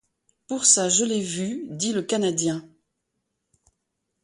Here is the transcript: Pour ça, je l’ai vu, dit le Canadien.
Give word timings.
Pour 0.47 0.65
ça, 0.65 0.89
je 0.89 1.03
l’ai 1.05 1.21
vu, 1.21 1.67
dit 1.69 1.93
le 1.93 2.01
Canadien. 2.01 2.67